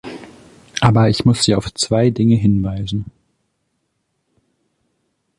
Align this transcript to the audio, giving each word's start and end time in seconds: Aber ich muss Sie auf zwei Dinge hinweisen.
Aber 0.79 1.09
ich 1.09 1.25
muss 1.25 1.43
Sie 1.43 1.53
auf 1.53 1.71
zwei 1.75 2.09
Dinge 2.09 2.33
hinweisen. 2.33 3.05